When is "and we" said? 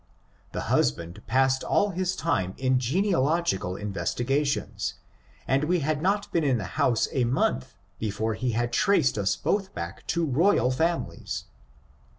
5.47-5.81